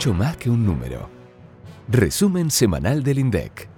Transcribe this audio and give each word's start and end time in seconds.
mucho 0.00 0.14
más 0.14 0.34
que 0.38 0.48
un 0.48 0.64
número. 0.64 1.10
Resumen 1.86 2.50
semanal 2.50 3.02
del 3.02 3.18
INDEC. 3.18 3.68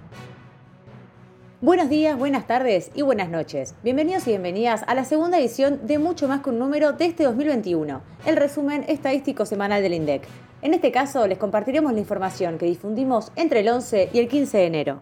Buenos 1.59 1.89
días, 1.89 2.17
buenas 2.17 2.47
tardes 2.47 2.91
y 2.95 3.01
buenas 3.01 3.27
noches. 3.27 3.75
Bienvenidos 3.83 4.25
y 4.27 4.29
bienvenidas 4.29 4.85
a 4.87 4.95
la 4.95 5.03
segunda 5.03 5.37
edición 5.37 5.85
de 5.85 5.99
Mucho 5.99 6.29
más 6.29 6.41
que 6.41 6.51
un 6.51 6.59
número 6.59 6.93
de 6.93 7.07
este 7.07 7.25
2021, 7.25 8.01
el 8.25 8.37
resumen 8.37 8.85
estadístico 8.87 9.45
semanal 9.45 9.81
del 9.81 9.95
INDEC. 9.95 10.21
En 10.61 10.73
este 10.73 10.93
caso 10.93 11.27
les 11.27 11.37
compartiremos 11.37 11.91
la 11.91 11.99
información 11.99 12.57
que 12.57 12.67
difundimos 12.67 13.33
entre 13.35 13.59
el 13.59 13.67
11 13.67 14.11
y 14.13 14.19
el 14.19 14.29
15 14.29 14.57
de 14.59 14.65
enero. 14.65 14.99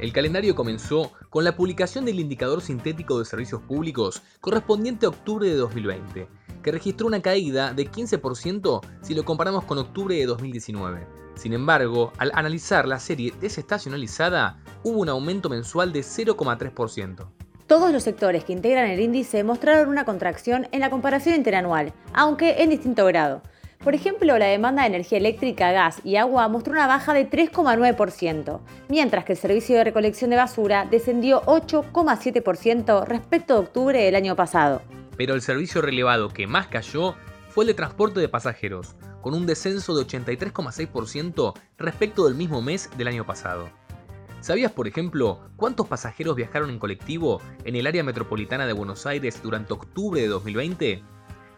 El 0.00 0.14
calendario 0.14 0.54
comenzó 0.54 1.12
con 1.28 1.44
la 1.44 1.54
publicación 1.54 2.06
del 2.06 2.20
indicador 2.20 2.62
sintético 2.62 3.18
de 3.18 3.26
servicios 3.26 3.60
públicos 3.60 4.22
correspondiente 4.40 5.04
a 5.04 5.10
octubre 5.10 5.46
de 5.46 5.56
2020, 5.56 6.26
que 6.62 6.72
registró 6.72 7.06
una 7.06 7.20
caída 7.20 7.74
de 7.74 7.86
15% 7.86 8.80
si 9.02 9.14
lo 9.14 9.26
comparamos 9.26 9.64
con 9.64 9.76
octubre 9.76 10.16
de 10.16 10.24
2019. 10.24 11.06
Sin 11.34 11.52
embargo, 11.52 12.14
al 12.16 12.32
analizar 12.34 12.88
la 12.88 12.98
serie 12.98 13.34
desestacionalizada, 13.42 14.58
hubo 14.84 15.00
un 15.00 15.10
aumento 15.10 15.50
mensual 15.50 15.92
de 15.92 16.00
0,3%. 16.00 17.26
Todos 17.66 17.92
los 17.92 18.02
sectores 18.02 18.44
que 18.44 18.54
integran 18.54 18.88
el 18.88 19.00
índice 19.00 19.44
mostraron 19.44 19.90
una 19.90 20.06
contracción 20.06 20.66
en 20.72 20.80
la 20.80 20.88
comparación 20.88 21.34
interanual, 21.34 21.92
aunque 22.14 22.62
en 22.62 22.70
distinto 22.70 23.04
grado. 23.04 23.42
Por 23.82 23.94
ejemplo, 23.94 24.36
la 24.36 24.44
demanda 24.44 24.82
de 24.82 24.88
energía 24.88 25.16
eléctrica, 25.16 25.72
gas 25.72 26.02
y 26.04 26.16
agua 26.16 26.46
mostró 26.48 26.74
una 26.74 26.86
baja 26.86 27.14
de 27.14 27.30
3,9%, 27.30 28.60
mientras 28.90 29.24
que 29.24 29.32
el 29.32 29.38
servicio 29.38 29.74
de 29.74 29.84
recolección 29.84 30.28
de 30.28 30.36
basura 30.36 30.86
descendió 30.90 31.40
8,7% 31.46 33.06
respecto 33.06 33.54
de 33.54 33.60
octubre 33.60 34.04
del 34.04 34.16
año 34.16 34.36
pasado. 34.36 34.82
Pero 35.16 35.34
el 35.34 35.40
servicio 35.40 35.80
relevado 35.80 36.28
que 36.28 36.46
más 36.46 36.66
cayó 36.66 37.14
fue 37.48 37.64
el 37.64 37.68
de 37.68 37.74
transporte 37.74 38.20
de 38.20 38.28
pasajeros, 38.28 38.96
con 39.22 39.32
un 39.32 39.46
descenso 39.46 39.96
de 39.96 40.06
83,6% 40.06 41.54
respecto 41.78 42.26
del 42.26 42.34
mismo 42.34 42.60
mes 42.60 42.90
del 42.98 43.08
año 43.08 43.24
pasado. 43.24 43.70
¿Sabías, 44.42 44.72
por 44.72 44.88
ejemplo, 44.88 45.40
cuántos 45.56 45.88
pasajeros 45.88 46.36
viajaron 46.36 46.68
en 46.68 46.78
colectivo 46.78 47.40
en 47.64 47.76
el 47.76 47.86
área 47.86 48.04
metropolitana 48.04 48.66
de 48.66 48.74
Buenos 48.74 49.06
Aires 49.06 49.40
durante 49.42 49.72
octubre 49.72 50.20
de 50.20 50.28
2020? 50.28 51.02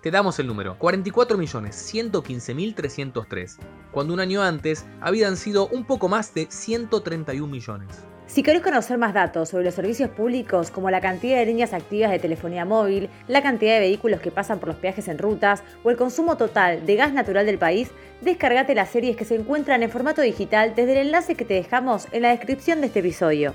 Te 0.03 0.11
damos 0.11 0.39
el 0.41 0.49
número, 0.49 0.77
44.115.303, 0.81 3.59
cuando 3.93 4.15
un 4.15 4.19
año 4.19 4.43
antes 4.43 4.85
habían 5.01 5.37
sido 5.37 5.69
un 5.69 5.85
poco 5.85 6.09
más 6.09 6.35
de 6.35 6.49
131 6.51 7.47
millones. 7.47 7.89
Si 8.27 8.43
querés 8.43 8.63
conocer 8.63 8.99
más 8.99 9.15
datos 9.15 9.51
sobre 9.51 9.63
los 9.63 9.75
servicios 9.75 10.11
públicos, 10.11 10.73
como 10.73 10.91
la 10.91 11.01
cantidad 11.01 11.37
de 11.37 11.47
líneas 11.47 11.73
activas 11.73 12.11
de 12.11 12.19
telefonía 12.19 12.65
móvil, 12.65 13.11
la 13.29 13.45
cantidad 13.45 13.75
de 13.75 13.81
vehículos 13.81 14.21
que 14.21 14.33
pasan 14.33 14.59
por 14.59 14.71
los 14.71 14.79
peajes 14.79 15.07
en 15.07 15.19
rutas 15.19 15.63
o 15.85 15.91
el 15.91 15.97
consumo 15.97 16.37
total 16.37 16.85
de 16.85 16.97
gas 16.97 17.13
natural 17.13 17.47
del 17.47 17.59
país, 17.59 17.93
descargate 18.23 18.75
las 18.75 18.91
series 18.91 19.17
que 19.17 19.25
se 19.25 19.37
encuentran 19.37 19.85
en 19.85 19.91
formato 19.91 20.21
digital 20.21 20.75
desde 20.75 20.95
el 20.95 21.07
enlace 21.07 21.37
que 21.37 21.45
te 21.45 21.55
dejamos 21.55 22.09
en 22.11 22.23
la 22.23 22.31
descripción 22.31 22.81
de 22.81 22.89
este 22.89 22.99
episodio. 22.99 23.55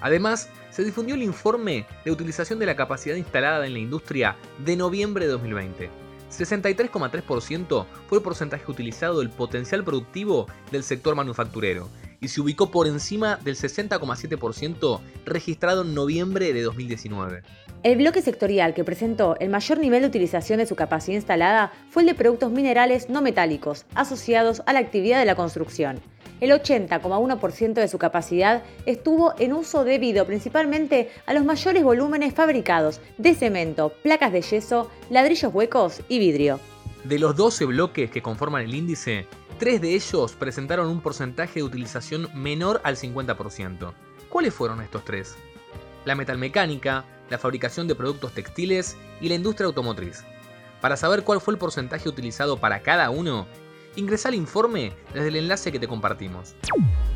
Además, 0.00 0.48
se 0.72 0.82
difundió 0.82 1.14
el 1.14 1.22
informe 1.22 1.86
de 2.04 2.10
utilización 2.10 2.58
de 2.58 2.66
la 2.66 2.76
capacidad 2.76 3.14
instalada 3.14 3.66
en 3.66 3.74
la 3.74 3.78
industria 3.78 4.36
de 4.64 4.74
noviembre 4.74 5.26
de 5.26 5.32
2020. 5.32 5.90
63,3% 6.30 7.86
fue 8.08 8.18
el 8.18 8.24
porcentaje 8.24 8.64
utilizado 8.70 9.20
del 9.20 9.30
potencial 9.30 9.84
productivo 9.84 10.46
del 10.70 10.82
sector 10.82 11.14
manufacturero 11.14 11.88
y 12.20 12.28
se 12.28 12.40
ubicó 12.40 12.70
por 12.70 12.86
encima 12.86 13.36
del 13.36 13.56
60,7% 13.56 15.00
registrado 15.26 15.82
en 15.82 15.94
noviembre 15.94 16.52
de 16.52 16.62
2019. 16.62 17.42
El 17.82 17.98
bloque 17.98 18.22
sectorial 18.22 18.74
que 18.74 18.84
presentó 18.84 19.36
el 19.40 19.50
mayor 19.50 19.78
nivel 19.78 20.02
de 20.02 20.08
utilización 20.08 20.58
de 20.58 20.66
su 20.66 20.76
capacidad 20.76 21.16
instalada 21.16 21.72
fue 21.90 22.02
el 22.02 22.08
de 22.08 22.14
productos 22.14 22.52
minerales 22.52 23.10
no 23.10 23.22
metálicos 23.22 23.86
asociados 23.94 24.62
a 24.66 24.72
la 24.72 24.78
actividad 24.78 25.18
de 25.18 25.24
la 25.24 25.34
construcción 25.34 26.00
el 26.42 26.50
80,1% 26.50 27.74
de 27.74 27.86
su 27.86 27.98
capacidad 27.98 28.64
estuvo 28.84 29.32
en 29.38 29.52
uso 29.52 29.84
debido 29.84 30.26
principalmente 30.26 31.08
a 31.24 31.34
los 31.34 31.44
mayores 31.44 31.84
volúmenes 31.84 32.34
fabricados 32.34 33.00
de 33.16 33.36
cemento, 33.36 33.92
placas 34.02 34.32
de 34.32 34.42
yeso, 34.42 34.90
ladrillos 35.08 35.54
huecos 35.54 36.00
y 36.08 36.18
vidrio. 36.18 36.58
De 37.04 37.20
los 37.20 37.36
12 37.36 37.66
bloques 37.66 38.10
que 38.10 38.22
conforman 38.22 38.62
el 38.62 38.74
índice, 38.74 39.28
tres 39.58 39.80
de 39.80 39.94
ellos 39.94 40.32
presentaron 40.32 40.88
un 40.88 41.00
porcentaje 41.00 41.60
de 41.60 41.62
utilización 41.62 42.28
menor 42.34 42.80
al 42.82 42.96
50%. 42.96 43.92
¿Cuáles 44.28 44.52
fueron 44.52 44.82
estos 44.82 45.04
tres? 45.04 45.36
La 46.04 46.16
metalmecánica, 46.16 47.04
la 47.30 47.38
fabricación 47.38 47.86
de 47.86 47.94
productos 47.94 48.32
textiles 48.32 48.96
y 49.20 49.28
la 49.28 49.36
industria 49.36 49.66
automotriz. 49.66 50.24
Para 50.80 50.96
saber 50.96 51.22
cuál 51.22 51.40
fue 51.40 51.54
el 51.54 51.58
porcentaje 51.58 52.08
utilizado 52.08 52.56
para 52.56 52.80
cada 52.80 53.10
uno, 53.10 53.46
Ingresa 53.96 54.28
al 54.28 54.34
informe 54.34 54.92
desde 55.12 55.28
el 55.28 55.36
enlace 55.36 55.70
que 55.70 55.78
te 55.78 55.86
compartimos. 55.86 56.54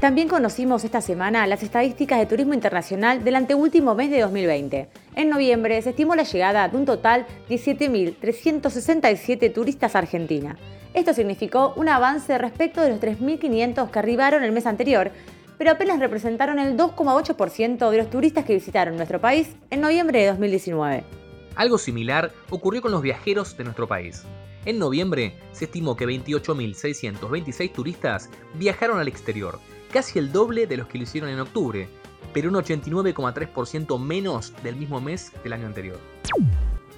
También 0.01 0.29
conocimos 0.29 0.85
esta 0.85 1.01
semana 1.01 1.47
las 1.47 1.63
estadísticas 1.63 2.19
de 2.19 2.27
turismo 2.27 2.53
internacional 2.53 3.25
del 3.25 3.37
anteúltimo 3.37 3.95
mes 3.95 4.11
de 4.11 4.21
2020. 4.21 4.89
En 5.15 5.31
noviembre 5.31 5.81
se 5.81 5.91
estimó 5.91 6.15
la 6.15 6.25
llegada 6.25 6.69
de 6.69 6.77
un 6.77 6.85
total 6.85 7.27
de 7.49 7.55
17.367 7.57 9.55
turistas 9.55 9.95
a 9.95 10.01
Argentina. 10.01 10.59
Esto 10.93 11.15
significó 11.15 11.73
un 11.77 11.89
avance 11.89 12.37
respecto 12.37 12.83
de 12.83 12.91
los 12.91 13.01
3.500 13.01 13.91
que 13.91 13.99
arribaron 13.99 14.45
el 14.45 14.53
mes 14.53 14.67
anterior, 14.67 15.11
pero 15.57 15.71
apenas 15.71 15.99
representaron 15.99 16.59
el 16.59 16.77
2,8% 16.77 17.91
de 17.91 17.97
los 17.97 18.11
turistas 18.11 18.45
que 18.45 18.55
visitaron 18.55 18.97
nuestro 18.97 19.21
país 19.21 19.57
en 19.71 19.81
noviembre 19.81 20.21
de 20.21 20.27
2019. 20.29 21.26
Algo 21.57 21.79
similar 21.79 22.33
ocurrió 22.51 22.83
con 22.83 22.93
los 22.93 23.01
viajeros 23.01 23.57
de 23.57 23.65
nuestro 23.65 23.89
país. 23.89 24.25
En 24.67 24.79
noviembre 24.79 25.39
se 25.53 25.65
estimó 25.65 25.97
que 25.97 26.07
28.626 26.07 27.73
turistas 27.73 28.29
viajaron 28.55 28.99
al 28.99 29.09
exterior, 29.09 29.59
casi 29.91 30.19
el 30.19 30.33
doble 30.33 30.67
de 30.67 30.77
los 30.77 30.87
que 30.87 30.99
lo 30.99 31.05
hicieron 31.05 31.31
en 31.31 31.41
octubre, 31.41 31.89
pero 32.35 32.51
un 32.51 32.57
89,3% 32.57 33.99
menos 33.99 34.53
del 34.63 34.77
mismo 34.77 35.01
mes 35.01 35.33
del 35.43 35.55
año 35.55 35.67
anterior. 35.67 35.99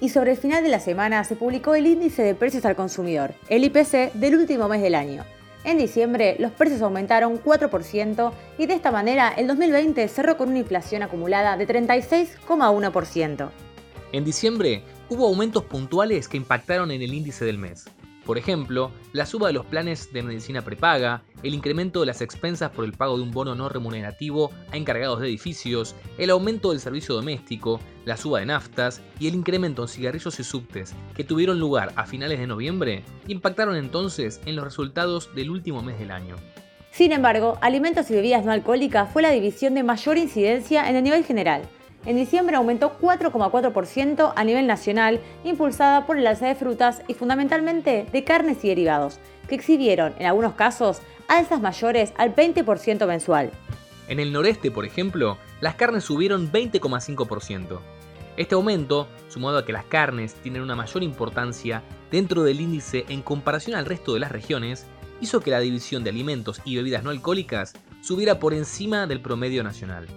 Y 0.01 0.09
sobre 0.09 0.31
el 0.31 0.37
final 0.37 0.61
de 0.61 0.69
la 0.69 0.79
semana 0.79 1.23
se 1.23 1.37
publicó 1.37 1.75
el 1.75 1.87
índice 1.87 2.23
de 2.23 2.35
precios 2.35 2.65
al 2.65 2.75
consumidor, 2.75 3.33
el 3.47 3.63
IPC, 3.63 4.13
del 4.13 4.35
último 4.35 4.67
mes 4.67 4.81
del 4.81 4.95
año. 4.95 5.23
En 5.63 5.77
diciembre 5.77 6.35
los 6.39 6.51
precios 6.51 6.81
aumentaron 6.81 7.41
4% 7.41 8.31
y 8.57 8.65
de 8.65 8.73
esta 8.73 8.91
manera 8.91 9.29
el 9.29 9.47
2020 9.47 10.07
cerró 10.07 10.37
con 10.37 10.49
una 10.49 10.59
inflación 10.59 11.03
acumulada 11.03 11.55
de 11.55 11.67
36,1%. 11.67 13.49
En 14.11 14.25
diciembre 14.25 14.83
hubo 15.09 15.27
aumentos 15.27 15.63
puntuales 15.65 16.27
que 16.27 16.37
impactaron 16.37 16.89
en 16.89 17.03
el 17.03 17.13
índice 17.13 17.45
del 17.45 17.59
mes. 17.59 17.85
Por 18.25 18.39
ejemplo, 18.39 18.91
la 19.13 19.27
suba 19.27 19.47
de 19.47 19.53
los 19.53 19.67
planes 19.67 20.11
de 20.11 20.23
medicina 20.23 20.63
prepaga, 20.63 21.21
el 21.43 21.53
incremento 21.53 21.99
de 21.99 22.07
las 22.07 22.21
expensas 22.21 22.71
por 22.71 22.85
el 22.85 22.93
pago 22.93 23.17
de 23.17 23.23
un 23.23 23.31
bono 23.31 23.53
no 23.53 23.69
remunerativo 23.69 24.51
a 24.71 24.77
encargados 24.77 25.19
de 25.19 25.27
edificios, 25.27 25.95
el 26.17 26.31
aumento 26.31 26.71
del 26.71 26.79
servicio 26.79 27.13
doméstico, 27.13 27.79
la 28.05 28.17
suba 28.17 28.39
de 28.39 28.47
naftas 28.47 29.01
y 29.19 29.27
el 29.27 29.35
incremento 29.35 29.83
en 29.83 29.87
cigarrillos 29.87 30.39
y 30.39 30.43
subtes 30.43 30.93
que 31.15 31.23
tuvieron 31.23 31.59
lugar 31.59 31.93
a 31.95 32.05
finales 32.05 32.39
de 32.39 32.47
noviembre 32.47 33.03
impactaron 33.27 33.75
entonces 33.75 34.41
en 34.45 34.55
los 34.55 34.65
resultados 34.65 35.33
del 35.35 35.51
último 35.51 35.83
mes 35.83 35.99
del 35.99 36.11
año. 36.11 36.35
Sin 36.91 37.11
embargo, 37.11 37.59
alimentos 37.61 38.09
y 38.09 38.15
bebidas 38.15 38.43
no 38.43 38.51
alcohólicas 38.51 39.11
fue 39.11 39.21
la 39.21 39.29
división 39.29 39.75
de 39.75 39.83
mayor 39.83 40.17
incidencia 40.17 40.89
en 40.89 40.95
el 40.95 41.03
nivel 41.03 41.23
general 41.23 41.69
en 42.05 42.15
diciembre 42.15 42.55
aumentó 42.55 42.97
4,4% 42.99 44.33
a 44.35 44.43
nivel 44.43 44.67
nacional, 44.67 45.19
impulsada 45.43 46.05
por 46.05 46.17
el 46.17 46.27
alza 46.27 46.47
de 46.47 46.55
frutas 46.55 47.01
y 47.07 47.13
fundamentalmente 47.13 48.05
de 48.11 48.23
carnes 48.23 48.63
y 48.63 48.69
derivados, 48.69 49.19
que 49.47 49.55
exhibieron, 49.55 50.13
en 50.17 50.25
algunos 50.25 50.53
casos, 50.53 51.01
alzas 51.27 51.61
mayores 51.61 52.13
al 52.17 52.35
20% 52.35 53.05
mensual. 53.05 53.51
En 54.07 54.19
el 54.19 54.31
noreste, 54.31 54.71
por 54.71 54.85
ejemplo, 54.85 55.37
las 55.61 55.75
carnes 55.75 56.05
subieron 56.05 56.51
20,5%. 56.51 57.79
Este 58.37 58.55
aumento, 58.55 59.07
sumado 59.27 59.57
a 59.57 59.65
que 59.65 59.73
las 59.73 59.83
carnes 59.83 60.33
tienen 60.35 60.61
una 60.61 60.75
mayor 60.75 61.03
importancia 61.03 61.83
dentro 62.09 62.43
del 62.43 62.61
índice 62.61 63.05
en 63.09 63.21
comparación 63.21 63.75
al 63.75 63.85
resto 63.85 64.13
de 64.13 64.21
las 64.21 64.31
regiones, 64.31 64.87
hizo 65.19 65.41
que 65.41 65.51
la 65.51 65.59
división 65.59 66.03
de 66.03 66.09
alimentos 66.09 66.61
y 66.63 66.77
bebidas 66.77 67.03
no 67.03 67.09
alcohólicas 67.09 67.73
subiera 68.01 68.39
por 68.39 68.53
encima 68.53 69.05
del 69.05 69.21
promedio 69.21 69.63
nacional. 69.63 70.07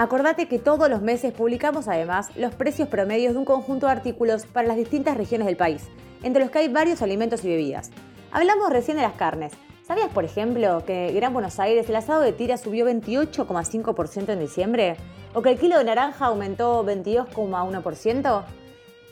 Acordate 0.00 0.48
que 0.48 0.58
todos 0.58 0.88
los 0.88 1.02
meses 1.02 1.34
publicamos 1.34 1.86
además 1.86 2.30
los 2.34 2.54
precios 2.54 2.88
promedios 2.88 3.34
de 3.34 3.38
un 3.38 3.44
conjunto 3.44 3.84
de 3.84 3.92
artículos 3.92 4.46
para 4.46 4.66
las 4.66 4.78
distintas 4.78 5.14
regiones 5.14 5.46
del 5.46 5.58
país, 5.58 5.88
entre 6.22 6.40
los 6.40 6.50
que 6.50 6.60
hay 6.60 6.68
varios 6.68 7.02
alimentos 7.02 7.44
y 7.44 7.48
bebidas. 7.48 7.90
Hablamos 8.32 8.70
recién 8.70 8.96
de 8.96 9.02
las 9.02 9.12
carnes. 9.12 9.52
¿Sabías, 9.86 10.08
por 10.08 10.24
ejemplo, 10.24 10.84
que 10.86 11.10
en 11.10 11.16
Gran 11.16 11.34
Buenos 11.34 11.60
Aires 11.60 11.86
el 11.86 11.96
asado 11.96 12.22
de 12.22 12.32
tira 12.32 12.56
subió 12.56 12.86
28,5% 12.86 14.30
en 14.30 14.40
diciembre? 14.40 14.96
¿O 15.34 15.42
que 15.42 15.50
el 15.50 15.58
kilo 15.58 15.76
de 15.76 15.84
naranja 15.84 16.28
aumentó 16.28 16.82
22,1%? 16.82 18.44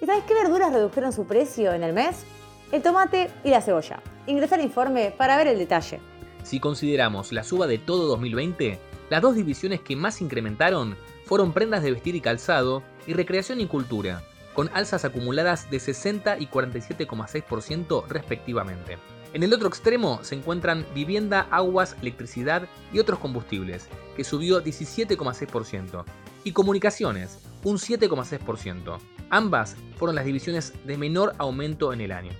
¿Y 0.01 0.07
sabes 0.07 0.25
qué 0.25 0.33
verduras 0.33 0.73
redujeron 0.73 1.13
su 1.13 1.27
precio 1.27 1.75
en 1.75 1.83
el 1.83 1.93
mes? 1.93 2.25
El 2.73 2.81
tomate 2.81 3.29
y 3.45 3.51
la 3.51 3.61
cebolla. 3.61 4.01
Ingresa 4.27 4.55
al 4.55 4.63
informe 4.63 5.13
para 5.15 5.37
ver 5.37 5.49
el 5.49 5.59
detalle. 5.59 6.01
Si 6.45 6.61
consideramos 6.61 7.31
la 7.31 7.45
suba 7.45 7.67
de 7.67 7.77
todo 7.77 8.07
2020, 8.07 8.88
las 9.11 9.23
dos 9.23 9.35
divisiones 9.35 9.81
que 9.81 9.97
más 9.97 10.21
incrementaron 10.21 10.97
fueron 11.25 11.53
prendas 11.53 11.83
de 11.83 11.93
vestir 11.93 12.15
y 12.15 12.21
calzado 12.21 12.83
y 13.07 13.13
recreación 13.15 13.61
y 13.61 13.67
cultura, 13.67 14.23
con 14.55 14.71
alzas 14.75 15.05
acumuladas 15.05 15.71
de 15.71 15.81
60 15.81 16.39
y 16.39 16.47
47,6% 16.47 18.07
respectivamente. 18.09 18.99
En 19.35 19.43
el 19.43 19.53
otro 19.53 19.69
extremo 19.69 20.21
se 20.23 20.35
encuentran 20.35 20.87
vivienda, 20.95 21.47
aguas, 21.51 21.97
electricidad 22.01 22.67
y 22.93 22.99
otros 22.99 23.19
combustibles, 23.19 23.89
que 24.17 24.25
subió 24.25 24.65
17,6%, 24.65 26.05
y 26.45 26.53
comunicaciones, 26.53 27.39
un 27.63 27.77
7,6%. 27.77 28.99
Ambas 29.31 29.77
fueron 29.97 30.17
las 30.17 30.25
divisiones 30.25 30.73
de 30.87 30.97
menor 30.97 31.35
aumento 31.39 31.93
en 31.93 32.01
el 32.01 32.13
año. 32.13 32.33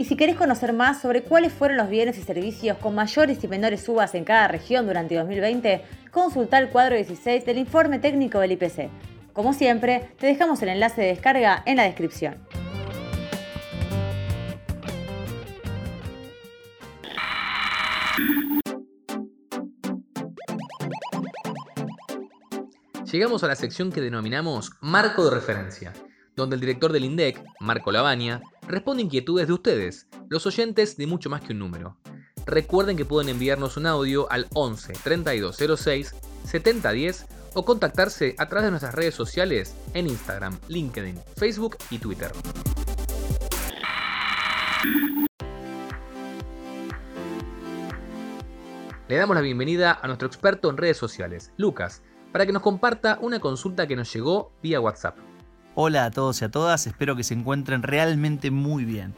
Y 0.00 0.04
si 0.04 0.14
querés 0.14 0.36
conocer 0.36 0.72
más 0.72 1.00
sobre 1.00 1.22
cuáles 1.22 1.52
fueron 1.52 1.76
los 1.76 1.88
bienes 1.88 2.16
y 2.18 2.22
servicios 2.22 2.78
con 2.78 2.94
mayores 2.94 3.42
y 3.42 3.48
menores 3.48 3.82
subas 3.82 4.14
en 4.14 4.24
cada 4.24 4.46
región 4.46 4.86
durante 4.86 5.16
2020, 5.16 5.82
consulta 6.12 6.58
el 6.58 6.68
cuadro 6.68 6.94
16 6.94 7.44
del 7.44 7.58
informe 7.58 7.98
técnico 7.98 8.38
del 8.38 8.52
IPC. 8.52 8.90
Como 9.32 9.52
siempre, 9.52 10.12
te 10.18 10.28
dejamos 10.28 10.62
el 10.62 10.68
enlace 10.68 11.00
de 11.00 11.08
descarga 11.08 11.64
en 11.66 11.78
la 11.78 11.82
descripción. 11.82 12.36
Llegamos 23.10 23.42
a 23.42 23.48
la 23.48 23.56
sección 23.56 23.90
que 23.90 24.00
denominamos 24.00 24.70
Marco 24.80 25.24
de 25.24 25.34
Referencia, 25.34 25.92
donde 26.36 26.54
el 26.54 26.60
director 26.60 26.92
del 26.92 27.04
INDEC, 27.04 27.42
Marco 27.58 27.90
Lavagna, 27.90 28.42
responde 28.68 29.02
inquietudes 29.02 29.48
de 29.48 29.54
ustedes, 29.54 30.06
los 30.28 30.46
oyentes 30.46 30.96
de 30.96 31.06
mucho 31.06 31.30
más 31.30 31.40
que 31.40 31.52
un 31.52 31.58
número. 31.58 31.96
Recuerden 32.46 32.96
que 32.96 33.04
pueden 33.04 33.30
enviarnos 33.30 33.76
un 33.76 33.86
audio 33.86 34.30
al 34.30 34.46
11 34.54 34.92
3206 35.02 36.14
7010 36.44 37.26
o 37.54 37.64
contactarse 37.64 38.34
a 38.38 38.46
través 38.46 38.66
de 38.66 38.70
nuestras 38.70 38.94
redes 38.94 39.14
sociales 39.14 39.74
en 39.94 40.06
Instagram, 40.06 40.58
LinkedIn, 40.68 41.18
Facebook 41.36 41.76
y 41.90 41.98
Twitter. 41.98 42.30
Le 49.08 49.16
damos 49.16 49.34
la 49.34 49.40
bienvenida 49.40 49.98
a 50.02 50.06
nuestro 50.06 50.28
experto 50.28 50.68
en 50.68 50.76
redes 50.76 50.98
sociales, 50.98 51.52
Lucas, 51.56 52.02
para 52.30 52.44
que 52.44 52.52
nos 52.52 52.62
comparta 52.62 53.18
una 53.22 53.40
consulta 53.40 53.86
que 53.86 53.96
nos 53.96 54.12
llegó 54.12 54.52
vía 54.62 54.80
WhatsApp. 54.80 55.16
Hola 55.80 56.06
a 56.06 56.10
todos 56.10 56.42
y 56.42 56.44
a 56.44 56.48
todas, 56.48 56.88
espero 56.88 57.14
que 57.14 57.22
se 57.22 57.34
encuentren 57.34 57.84
realmente 57.84 58.50
muy 58.50 58.84
bien. 58.84 59.14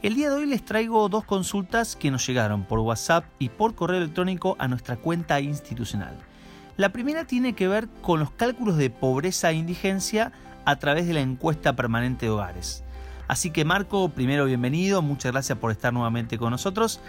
El 0.00 0.14
día 0.14 0.30
de 0.30 0.36
hoy 0.36 0.46
les 0.46 0.64
traigo 0.64 1.06
dos 1.10 1.22
consultas 1.22 1.96
que 1.96 2.10
nos 2.10 2.26
llegaron 2.26 2.64
por 2.64 2.78
WhatsApp 2.78 3.26
y 3.38 3.50
por 3.50 3.74
correo 3.74 3.98
electrónico 3.98 4.56
a 4.58 4.68
nuestra 4.68 4.96
cuenta 4.96 5.38
institucional. 5.38 6.16
La 6.78 6.92
primera 6.94 7.26
tiene 7.26 7.52
que 7.52 7.68
ver 7.68 7.88
con 8.00 8.20
los 8.20 8.30
cálculos 8.30 8.78
de 8.78 8.88
pobreza 8.88 9.50
e 9.50 9.56
indigencia 9.56 10.32
a 10.64 10.76
través 10.76 11.06
de 11.06 11.12
la 11.12 11.20
encuesta 11.20 11.76
permanente 11.76 12.24
de 12.24 12.32
hogares. 12.32 12.84
Así 13.26 13.50
que 13.50 13.66
Marco, 13.66 14.08
primero 14.08 14.46
bienvenido, 14.46 15.02
muchas 15.02 15.32
gracias 15.32 15.58
por 15.58 15.72
estar 15.72 15.92
nuevamente 15.92 16.38
con 16.38 16.52
nosotros. 16.52 17.00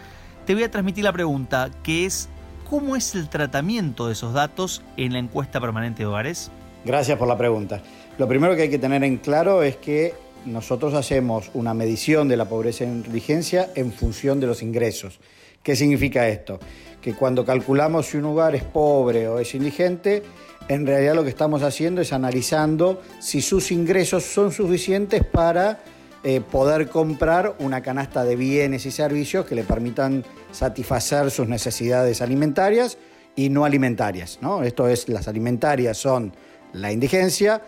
Te 0.46 0.56
voy 0.56 0.64
a 0.64 0.72
transmitir 0.72 1.06
la 1.06 1.14
pregunta, 1.14 1.70
que 1.84 2.06
es 2.06 2.28
¿cómo 2.70 2.98
es 2.98 3.16
el 3.16 3.30
tratamiento 3.30 4.08
de 4.08 4.12
esos 4.12 4.34
datos 4.34 4.82
en 4.98 5.14
la 5.14 5.20
encuesta 5.20 5.62
permanente 5.62 6.04
de 6.04 6.08
hogares? 6.08 6.52
Gracias 6.84 7.18
por 7.18 7.30
la 7.30 7.38
pregunta. 7.38 7.82
Lo 8.20 8.28
primero 8.28 8.54
que 8.54 8.64
hay 8.64 8.70
que 8.70 8.78
tener 8.78 9.02
en 9.06 9.16
claro 9.16 9.64
es 9.64 9.78
que 9.78 10.14
nosotros 10.46 10.94
hacemos 10.94 11.52
una 11.54 11.74
medición 11.74 12.28
de 12.28 12.36
la 12.36 12.50
pobreza 12.50 12.84
e 12.84 12.88
indigencia 12.88 13.70
en 13.76 13.94
función 13.94 14.42
de 14.42 14.48
los 14.48 14.62
ingresos. 14.62 15.22
¿Qué 15.64 15.74
significa 15.74 16.28
esto? 16.28 16.60
Que 17.02 17.14
cuando 17.14 17.46
calculamos 17.46 18.08
si 18.08 18.18
un 18.18 18.26
hogar 18.26 18.56
es 18.56 18.64
pobre 18.66 19.30
o 19.30 19.40
es 19.40 19.56
indigente, 19.56 20.22
en 20.68 20.86
realidad 20.86 21.16
lo 21.16 21.24
que 21.24 21.30
estamos 21.30 21.64
haciendo 21.64 22.02
es 22.02 22.12
analizando 22.12 23.02
si 23.22 23.42
sus 23.42 23.72
ingresos 23.72 24.26
son 24.26 24.52
suficientes 24.52 25.24
para 25.24 25.80
eh, 26.22 26.42
poder 26.42 26.90
comprar 26.90 27.56
una 27.60 27.82
canasta 27.82 28.26
de 28.26 28.36
bienes 28.36 28.86
y 28.86 28.92
servicios 28.92 29.46
que 29.46 29.56
le 29.56 29.64
permitan 29.64 30.26
satisfacer 30.52 31.32
sus 31.32 31.48
necesidades 31.48 32.22
alimentarias 32.22 32.98
y 33.38 33.48
no 33.48 33.64
alimentarias. 33.64 34.40
¿no? 34.42 34.62
Esto 34.64 34.90
es, 34.90 35.08
las 35.08 35.30
alimentarias 35.30 35.98
son 35.98 36.34
la 36.74 36.92
indigencia, 36.92 37.62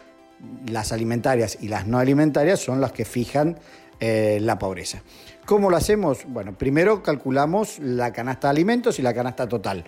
las 0.68 0.92
alimentarias 0.92 1.58
y 1.62 1.68
las 1.68 1.88
no 1.88 2.00
alimentarias 2.00 2.60
son 2.60 2.82
las 2.82 2.92
que 2.92 3.06
fijan 3.06 3.60
eh, 4.00 4.40
la 4.42 4.58
pobreza. 4.58 5.04
¿Cómo 5.46 5.70
lo 5.70 5.78
hacemos? 5.78 6.26
Bueno, 6.28 6.58
primero 6.58 7.04
calculamos 7.04 7.80
la 7.80 8.14
canasta 8.14 8.48
de 8.48 8.52
alimentos 8.52 9.00
y 9.00 9.02
la 9.02 9.14
canasta 9.14 9.48
total. 9.48 9.86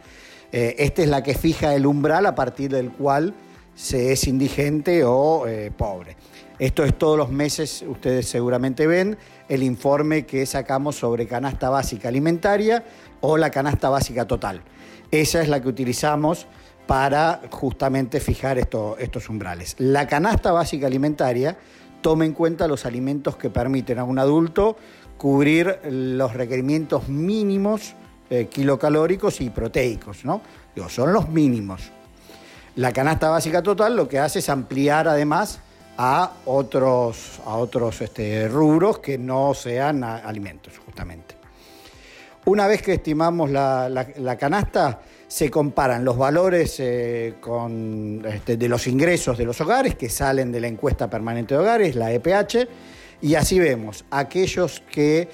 Eh, 0.52 0.76
esta 0.80 1.02
es 1.02 1.10
la 1.10 1.24
que 1.24 1.36
fija 1.36 1.74
el 1.74 1.86
umbral 1.86 2.26
a 2.26 2.36
partir 2.36 2.72
del 2.72 2.92
cual 2.92 3.34
se 3.76 4.12
es 4.12 4.28
indigente 4.28 5.04
o 5.04 5.46
pobre. 5.76 6.16
Esto 6.60 6.84
es 6.84 6.96
todos 6.96 7.18
los 7.18 7.32
meses, 7.32 7.84
ustedes 7.88 8.28
seguramente 8.28 8.86
ven, 8.86 9.18
el 9.50 9.64
informe 9.64 10.26
que 10.28 10.46
sacamos 10.46 10.96
sobre 10.96 11.28
canasta 11.28 11.70
básica 11.70 12.10
alimentaria 12.10 12.84
o 13.22 13.38
la 13.38 13.50
canasta 13.50 13.90
básica 13.90 14.28
total. 14.28 14.62
Esa 15.10 15.42
es 15.42 15.50
la 15.50 15.62
que 15.62 15.68
utilizamos 15.68 16.48
para 16.88 17.42
justamente 17.50 18.20
fijar 18.20 18.58
estos 18.58 19.30
umbrales. 19.30 19.76
La 19.80 20.08
canasta 20.08 20.52
básica 20.52 20.88
alimentaria 20.88 21.58
toma 22.02 22.26
en 22.26 22.34
cuenta 22.34 22.68
los 22.68 22.86
alimentos 22.86 23.38
que 23.38 23.50
permiten 23.50 24.00
a 24.00 24.04
un 24.04 24.20
adulto 24.20 24.78
cubrir 25.18 25.80
los 25.90 26.34
requerimientos 26.34 27.08
mínimos 27.08 27.96
eh, 28.30 28.48
kilocalóricos 28.48 29.42
y 29.42 29.50
proteicos, 29.50 30.26
¿no? 30.26 30.42
Digo, 30.76 30.90
son 30.90 31.14
los 31.14 31.30
mínimos. 31.30 31.92
La 32.76 32.92
canasta 32.92 33.30
básica 33.30 33.62
total 33.62 33.96
lo 33.96 34.08
que 34.08 34.20
hace 34.20 34.40
es 34.40 34.50
ampliar 34.50 35.08
además 35.08 35.60
a 35.98 36.32
otros, 36.46 37.40
a 37.46 37.56
otros 37.56 38.02
este, 38.02 38.48
rubros 38.48 39.00
que 39.00 39.18
no 39.18 39.54
sean 39.54 40.04
alimentos, 40.04 40.74
justamente. 40.80 41.36
Una 42.46 42.68
vez 42.68 42.82
que 42.82 42.94
estimamos 42.94 43.50
la, 43.52 44.38
canasta, 44.40 45.02
se 45.34 45.50
comparan 45.50 46.06
los 46.06 46.16
valores 46.16 46.80
eh, 46.80 47.34
este, 48.26 48.56
de 48.56 48.70
los 48.70 48.86
ingresos 48.86 49.36
de 49.36 49.46
los 49.46 49.60
hogares 49.62 49.96
que 49.96 50.08
salen 50.08 50.52
de 50.52 50.62
la 50.62 50.68
encuesta 50.68 51.10
permanente 51.10 51.56
de 51.56 51.60
hogares, 51.60 51.96
la 51.96 52.12
EPH, 52.12 52.68
y 53.20 53.34
así 53.34 53.58
vemos 53.58 54.06
aquellos 54.12 54.84
que 54.92 55.28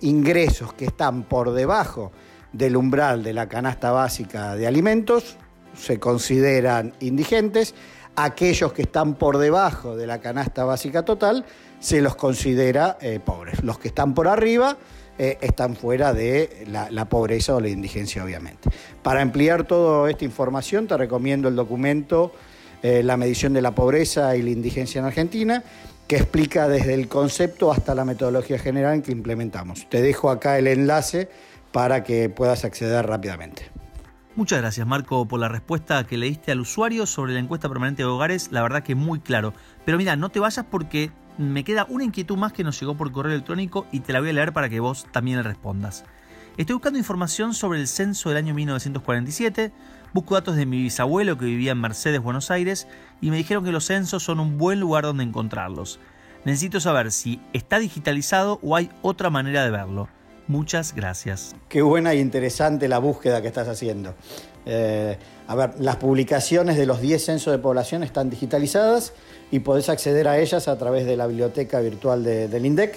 ingresos 0.00 0.72
que 0.72 0.86
están 0.86 1.22
por 1.22 1.52
debajo 1.52 2.10
del 2.52 2.76
umbral 2.76 3.22
de 3.22 3.32
la 3.32 3.48
canasta 3.48 3.92
básica 3.92 4.56
de 4.56 4.66
alimentos 4.66 5.36
se 5.76 6.00
consideran 6.00 6.94
indigentes 6.98 7.76
aquellos 8.16 8.72
que 8.72 8.82
están 8.82 9.14
por 9.14 9.38
debajo 9.38 9.96
de 9.96 10.08
la 10.08 10.20
canasta 10.20 10.64
básica 10.64 11.04
total 11.04 11.44
se 11.78 12.00
los 12.00 12.16
considera 12.16 12.98
eh, 13.00 13.20
pobres. 13.24 13.62
Los 13.62 13.78
que 13.78 13.86
están 13.86 14.12
por 14.12 14.26
arriba 14.26 14.76
eh, 15.22 15.36
están 15.42 15.76
fuera 15.76 16.14
de 16.14 16.64
la, 16.66 17.04
pobreza 17.04 17.54
o 17.54 17.60
la 17.60 17.68
indigencia, 17.68 18.24
obviamente. 18.24 18.70
Para 19.02 19.20
ampliar 19.20 19.64
toda 19.64 20.10
esta 20.10 20.24
información, 20.24 20.86
te 20.86 20.96
recomiendo 20.96 21.46
el 21.46 21.56
documento 21.56 22.32
eh, 22.82 23.02
La 23.02 23.18
medición 23.18 23.52
de 23.52 23.60
la 23.60 23.74
pobreza 23.74 24.34
y 24.34 24.40
la 24.40 24.48
indigencia 24.48 24.98
en 24.98 25.04
Argentina, 25.04 25.62
que 26.08 26.16
explica 26.16 26.68
desde 26.68 26.94
el 26.94 27.08
concepto 27.08 27.70
hasta 27.70 27.94
la 27.94 28.06
metodología 28.06 28.58
general 28.58 29.02
que 29.02 29.12
implementamos. 29.12 29.86
Te 29.90 30.00
dejo 30.00 30.30
acá 30.30 30.58
el 30.58 30.66
enlace 30.66 31.28
para 31.70 32.02
que 32.02 32.30
puedas 32.30 32.64
acceder 32.64 33.06
rápidamente. 33.06 33.70
Muchas 34.36 34.60
gracias 34.60 34.86
Marco 34.86 35.28
por 35.28 35.38
la 35.38 35.48
respuesta 35.48 36.02
que 36.06 36.16
le 36.16 36.24
diste 36.24 36.50
al 36.50 36.60
usuario 36.60 37.04
sobre 37.04 37.34
la 37.34 37.40
encuesta 37.40 37.68
permanente 37.68 38.04
de 38.04 38.08
hogares, 38.08 38.52
la 38.52 38.62
verdad 38.62 38.82
que 38.82 38.94
muy 38.94 39.20
claro. 39.20 39.52
Pero 39.84 39.98
mira, 39.98 40.16
no 40.16 40.30
te 40.30 40.40
vayas 40.40 40.64
porque 40.70 41.10
me 41.40 41.64
queda 41.64 41.86
una 41.88 42.04
inquietud 42.04 42.36
más 42.36 42.52
que 42.52 42.62
nos 42.62 42.78
llegó 42.78 42.94
por 42.96 43.10
correo 43.12 43.32
electrónico 43.32 43.86
y 43.90 44.00
te 44.00 44.12
la 44.12 44.20
voy 44.20 44.28
a 44.28 44.32
leer 44.34 44.52
para 44.52 44.68
que 44.68 44.78
vos 44.78 45.06
también 45.10 45.38
le 45.38 45.42
respondas. 45.42 46.04
Estoy 46.58 46.74
buscando 46.74 46.98
información 46.98 47.54
sobre 47.54 47.80
el 47.80 47.88
censo 47.88 48.28
del 48.28 48.36
año 48.36 48.52
1947, 48.52 49.72
busco 50.12 50.34
datos 50.34 50.56
de 50.56 50.66
mi 50.66 50.82
bisabuelo 50.82 51.38
que 51.38 51.46
vivía 51.46 51.72
en 51.72 51.80
Mercedes, 51.80 52.20
Buenos 52.20 52.50
Aires, 52.50 52.86
y 53.22 53.30
me 53.30 53.38
dijeron 53.38 53.64
que 53.64 53.72
los 53.72 53.86
censos 53.86 54.22
son 54.22 54.38
un 54.38 54.58
buen 54.58 54.80
lugar 54.80 55.04
donde 55.04 55.24
encontrarlos. 55.24 55.98
Necesito 56.44 56.78
saber 56.78 57.10
si 57.10 57.40
está 57.54 57.78
digitalizado 57.78 58.58
o 58.62 58.76
hay 58.76 58.90
otra 59.00 59.30
manera 59.30 59.64
de 59.64 59.70
verlo. 59.70 60.08
Muchas 60.46 60.94
gracias. 60.94 61.54
Qué 61.68 61.80
buena 61.80 62.12
e 62.12 62.18
interesante 62.18 62.88
la 62.88 62.98
búsqueda 62.98 63.40
que 63.40 63.48
estás 63.48 63.68
haciendo. 63.68 64.14
Eh, 64.66 65.16
a 65.46 65.54
ver, 65.54 65.74
las 65.78 65.96
publicaciones 65.96 66.76
de 66.76 66.86
los 66.86 67.00
10 67.00 67.24
censos 67.24 67.52
de 67.52 67.58
población 67.58 68.02
están 68.02 68.28
digitalizadas 68.28 69.14
y 69.50 69.60
podés 69.60 69.88
acceder 69.88 70.28
a 70.28 70.38
ellas 70.38 70.68
a 70.68 70.78
través 70.78 71.06
de 71.06 71.16
la 71.16 71.26
biblioteca 71.26 71.80
virtual 71.80 72.22
del 72.22 72.66
INDEC, 72.66 72.96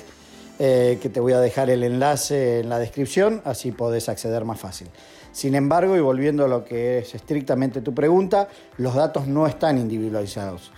eh, 0.60 1.00
que 1.02 1.10
te 1.10 1.20
voy 1.20 1.34
a 1.34 1.40
dejar 1.40 1.70
el 1.70 1.84
enlace 1.84 2.60
en 2.60 2.70
la 2.70 2.80
descripción, 2.80 3.42
así 3.44 3.72
podés 3.72 4.08
acceder 4.10 4.46
más 4.46 4.60
fácil. 4.60 4.88
Sin 5.32 5.56
embargo, 5.56 5.98
y 5.98 6.00
volviendo 6.00 6.46
a 6.46 6.48
lo 6.48 6.64
que 6.64 7.00
es 7.00 7.16
estrictamente 7.16 7.82
tu 7.82 7.94
pregunta, 7.94 8.48
los 8.78 8.94
datos 8.94 9.28
no 9.28 9.48
están 9.48 9.80
individualizados. 9.80 10.72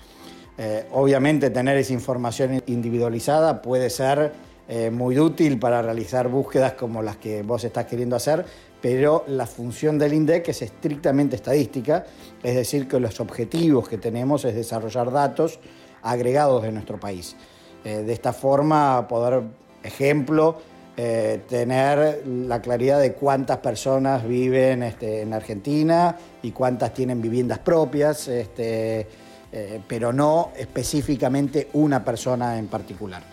Eh, 0.57 0.85
obviamente 0.93 1.49
tener 1.49 1.75
esa 1.75 1.91
información 1.91 2.63
individualizada 2.67 3.61
puede 3.61 3.89
ser 3.89 4.31
eh, 4.69 4.89
muy 4.89 5.19
útil 5.19 5.59
para 5.59 5.81
realizar 5.81 6.29
búsquedas 6.29 6.73
como 6.73 7.01
las 7.03 7.17
que 7.17 7.43
vos 7.43 7.65
estás 7.65 7.85
queriendo 7.85 8.15
hacer, 8.15 8.45
pero 8.81 9.23
la 9.27 9.45
función 9.45 9.97
del 9.97 10.13
INDEC 10.13 10.49
es 10.49 10.61
estrictamente 10.61 11.35
estadística, 11.35 12.05
es 12.43 12.55
decir, 12.55 12.87
que 12.87 12.99
los 12.99 13.19
objetivos 13.19 13.89
que 13.89 13.97
tenemos 13.97 14.45
es 14.45 14.55
desarrollar 14.55 15.11
datos 15.11 15.59
agregados 16.03 16.63
de 16.63 16.71
nuestro 16.71 16.99
país. 16.99 17.35
Eh, 17.83 18.03
de 18.03 18.13
esta 18.13 18.33
forma, 18.33 19.07
poder, 19.07 19.43
ejemplo, 19.83 20.59
eh, 20.97 21.41
tener 21.49 22.25
la 22.25 22.61
claridad 22.61 23.01
de 23.01 23.13
cuántas 23.13 23.57
personas 23.57 24.25
viven 24.25 24.81
este, 24.81 25.21
en 25.21 25.33
Argentina 25.33 26.15
y 26.41 26.51
cuántas 26.51 26.93
tienen 26.93 27.21
viviendas 27.21 27.59
propias, 27.59 28.29
este, 28.29 29.07
eh, 29.51 29.81
pero 29.87 30.13
no 30.13 30.51
específicamente 30.57 31.69
una 31.73 32.03
persona 32.03 32.57
en 32.57 32.67
particular. 32.67 33.23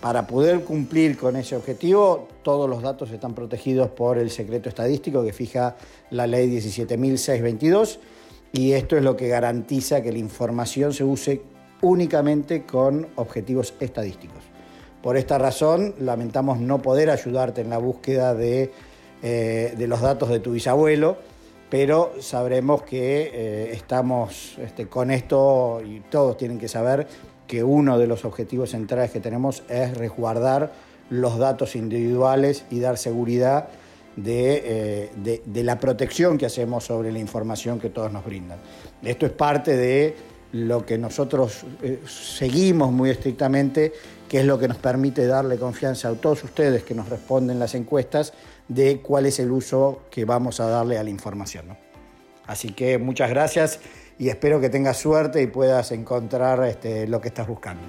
Para 0.00 0.26
poder 0.26 0.60
cumplir 0.62 1.16
con 1.16 1.36
ese 1.36 1.56
objetivo, 1.56 2.28
todos 2.42 2.68
los 2.68 2.82
datos 2.82 3.10
están 3.10 3.34
protegidos 3.34 3.90
por 3.90 4.18
el 4.18 4.30
secreto 4.30 4.68
estadístico 4.68 5.24
que 5.24 5.32
fija 5.32 5.76
la 6.10 6.26
ley 6.26 6.48
17.622 6.50 7.98
y 8.52 8.72
esto 8.72 8.96
es 8.96 9.02
lo 9.02 9.16
que 9.16 9.28
garantiza 9.28 10.02
que 10.02 10.12
la 10.12 10.18
información 10.18 10.92
se 10.92 11.04
use 11.04 11.42
únicamente 11.82 12.64
con 12.64 13.06
objetivos 13.16 13.74
estadísticos. 13.80 14.38
Por 15.02 15.16
esta 15.16 15.38
razón, 15.38 15.94
lamentamos 16.00 16.58
no 16.58 16.82
poder 16.82 17.10
ayudarte 17.10 17.60
en 17.60 17.70
la 17.70 17.78
búsqueda 17.78 18.34
de, 18.34 18.72
eh, 19.22 19.74
los 19.78 20.00
datos 20.00 20.28
de 20.28 20.40
tu 20.40 20.52
bisabuelo, 20.52 21.16
pero 21.70 22.12
sabremos 22.20 22.82
que 22.82 23.30
eh, 23.32 23.72
estamos 23.72 24.56
este, 24.58 24.88
con 24.88 25.10
esto 25.10 25.80
y 25.84 26.00
todos 26.00 26.36
tienen 26.36 26.58
que 26.58 26.68
saber 26.68 27.06
que 27.46 27.62
uno 27.62 27.98
de 27.98 28.06
los 28.06 28.24
objetivos 28.24 28.70
centrales 28.70 29.10
que 29.10 29.20
tenemos 29.20 29.62
es 29.68 29.96
resguardar 29.96 30.72
los 31.10 31.38
datos 31.38 31.76
individuales 31.76 32.64
y 32.70 32.80
dar 32.80 32.98
seguridad 32.98 33.68
de, 34.16 35.10
eh, 35.14 35.42
de, 35.44 35.62
la 35.62 35.78
protección 35.78 36.38
que 36.38 36.46
hacemos 36.46 36.84
sobre 36.84 37.12
la 37.12 37.18
información 37.18 37.78
que 37.78 37.90
todos 37.90 38.10
nos 38.12 38.24
brindan. 38.24 38.58
Esto 39.02 39.26
es 39.26 39.32
parte 39.32 39.76
de 39.76 40.16
lo 40.52 40.86
que 40.86 40.96
nosotros 40.96 41.64
eh, 41.82 42.00
seguimos 42.06 42.92
muy 42.92 43.10
estrictamente, 43.10 43.92
que 44.28 44.40
es 44.40 44.46
lo 44.46 44.58
que 44.58 44.68
nos 44.68 44.78
permite 44.78 45.26
darle 45.26 45.58
confianza 45.58 46.08
a 46.08 46.14
todos 46.14 46.42
ustedes 46.44 46.82
que 46.82 46.94
nos 46.94 47.08
responden 47.08 47.58
las 47.58 47.74
encuestas 47.74 48.32
de 48.68 49.00
cuál 49.00 49.26
es 49.26 49.38
el 49.38 49.50
uso 49.50 50.02
que 50.10 50.24
vamos 50.24 50.60
a 50.60 50.68
darle 50.68 50.98
a 50.98 51.04
la 51.04 51.10
información. 51.10 51.76
Así 52.46 52.70
que 52.70 52.98
muchas 52.98 53.28
gracias 53.30 53.80
y 54.18 54.28
espero 54.28 54.60
que 54.60 54.70
tengas 54.70 54.96
suerte 54.96 55.42
y 55.42 55.46
puedas 55.46 55.92
encontrar 55.92 56.64
este, 56.64 57.06
lo 57.06 57.20
que 57.20 57.28
estás 57.28 57.46
buscando. 57.46 57.82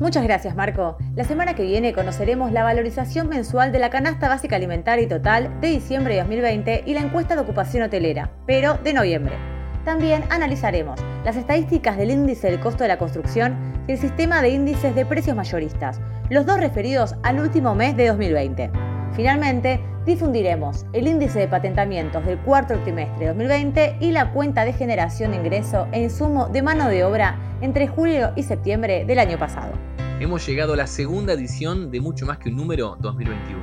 Muchas 0.00 0.24
gracias, 0.24 0.56
Marco. 0.56 0.96
La 1.14 1.24
semana 1.24 1.54
que 1.54 1.62
viene 1.62 1.92
conoceremos 1.92 2.52
la 2.52 2.64
valorización 2.64 3.28
mensual 3.28 3.70
de 3.70 3.78
la 3.78 3.90
canasta 3.90 4.30
básica 4.30 4.56
alimentaria 4.56 5.04
y 5.04 5.08
total 5.08 5.60
de 5.60 5.68
diciembre 5.68 6.14
de 6.14 6.20
2020 6.20 6.84
y 6.86 6.94
la 6.94 7.00
encuesta 7.00 7.34
de 7.34 7.42
ocupación 7.42 7.82
hotelera, 7.82 8.30
pero 8.46 8.78
de 8.78 8.94
noviembre. 8.94 9.49
También 9.84 10.24
analizaremos 10.28 11.00
las 11.24 11.36
estadísticas 11.36 11.96
del 11.96 12.10
índice 12.10 12.50
del 12.50 12.60
costo 12.60 12.84
de 12.84 12.88
la 12.88 12.98
construcción 12.98 13.56
y 13.88 13.92
el 13.92 13.98
sistema 13.98 14.42
de 14.42 14.50
índices 14.50 14.94
de 14.94 15.06
precios 15.06 15.36
mayoristas, 15.36 16.00
los 16.28 16.44
dos 16.44 16.60
referidos 16.60 17.14
al 17.22 17.40
último 17.40 17.74
mes 17.74 17.96
de 17.96 18.08
2020. 18.08 18.70
Finalmente, 19.14 19.80
difundiremos 20.04 20.86
el 20.92 21.08
índice 21.08 21.40
de 21.40 21.48
patentamientos 21.48 22.24
del 22.24 22.38
cuarto 22.38 22.78
trimestre 22.80 23.20
de 23.20 23.26
2020 23.28 23.96
y 24.00 24.12
la 24.12 24.32
cuenta 24.32 24.64
de 24.64 24.72
generación 24.72 25.32
de 25.32 25.38
ingreso 25.38 25.88
e 25.92 26.02
insumo 26.02 26.48
de 26.48 26.62
mano 26.62 26.88
de 26.88 27.04
obra 27.04 27.38
entre 27.60 27.88
julio 27.88 28.32
y 28.36 28.42
septiembre 28.42 29.04
del 29.04 29.18
año 29.18 29.38
pasado. 29.38 29.72
Hemos 30.20 30.46
llegado 30.46 30.74
a 30.74 30.76
la 30.76 30.86
segunda 30.86 31.32
edición 31.32 31.90
de 31.90 32.00
Mucho 32.00 32.26
más 32.26 32.38
que 32.38 32.50
un 32.50 32.56
número 32.56 32.96
2021. 33.00 33.60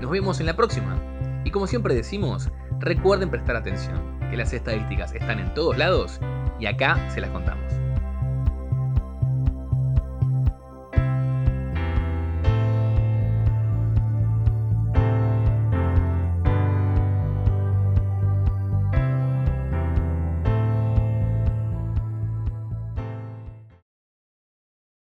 Nos 0.00 0.10
vemos 0.10 0.40
en 0.40 0.46
la 0.46 0.56
próxima. 0.56 0.98
Y 1.44 1.50
como 1.50 1.66
siempre 1.66 1.94
decimos, 1.94 2.50
recuerden 2.78 3.30
prestar 3.30 3.56
atención, 3.56 4.11
que 4.32 4.38
las 4.38 4.52
estadísticas 4.54 5.14
están 5.14 5.38
en 5.38 5.52
todos 5.52 5.76
lados 5.76 6.18
y 6.58 6.64
acá 6.64 6.98
se 7.10 7.20
las 7.20 7.28
contamos. 7.30 7.71